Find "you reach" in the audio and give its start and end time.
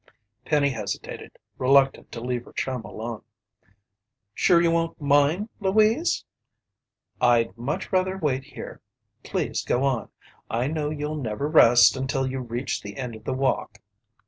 12.25-12.81